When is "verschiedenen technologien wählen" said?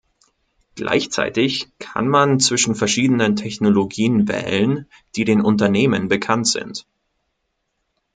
2.73-4.87